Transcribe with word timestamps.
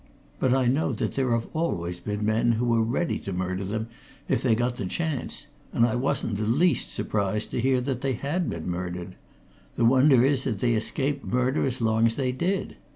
But 0.39 0.51
I 0.51 0.65
know 0.65 0.93
that 0.93 1.13
there 1.13 1.29
have 1.31 1.47
always 1.53 1.99
been 1.99 2.25
men 2.25 2.53
who 2.53 2.65
were 2.65 2.81
ready 2.81 3.19
to 3.19 3.31
murder 3.31 3.63
them 3.63 3.87
if 4.27 4.41
they 4.41 4.55
got 4.55 4.77
the 4.77 4.87
chance, 4.87 5.45
and 5.71 5.85
I 5.85 5.93
wasn't 5.93 6.37
the 6.37 6.45
least 6.45 6.91
surprised 6.91 7.51
to 7.51 7.61
hear 7.61 7.79
that 7.81 8.01
they 8.01 8.13
had 8.13 8.49
been 8.49 8.67
murdered. 8.67 9.13
The 9.75 9.85
wonder 9.85 10.25
is 10.25 10.43
that 10.45 10.59
they 10.59 10.73
escaped 10.73 11.23
murder 11.23 11.67
as 11.67 11.81
long 11.81 12.07
as 12.07 12.15
they 12.15 12.31
did! 12.31 12.77